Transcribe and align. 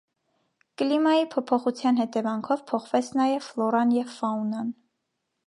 Կլիմայի 0.81 1.27
փոփոխության 1.35 1.99
հետևանքով 2.03 2.65
փոխվեց 2.73 3.13
նաև 3.21 3.47
ֆլորան 3.51 3.95
և 4.01 4.13
ֆաունան։ 4.19 4.75